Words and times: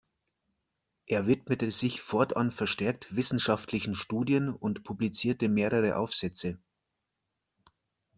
Er 1.05 1.27
widmete 1.27 1.69
sich 1.69 2.01
fortan 2.01 2.51
verstärkt 2.51 3.15
wissenschaftlichen 3.15 3.93
Studien 3.93 4.49
und 4.49 4.83
publizierte 4.83 5.47
mehrere 5.47 5.95
Aufsätze. 5.95 6.57